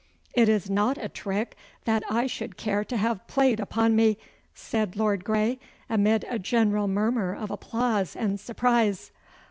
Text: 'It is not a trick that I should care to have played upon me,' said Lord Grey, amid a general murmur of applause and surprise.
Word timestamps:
'It 0.33 0.49
is 0.49 0.67
not 0.67 0.97
a 0.97 1.07
trick 1.07 1.55
that 1.85 2.01
I 2.09 2.25
should 2.25 2.57
care 2.57 2.83
to 2.85 2.97
have 2.97 3.27
played 3.27 3.59
upon 3.59 3.95
me,' 3.95 4.17
said 4.51 4.95
Lord 4.95 5.23
Grey, 5.23 5.59
amid 5.91 6.25
a 6.27 6.39
general 6.39 6.87
murmur 6.87 7.35
of 7.35 7.51
applause 7.51 8.15
and 8.15 8.39
surprise. 8.39 9.11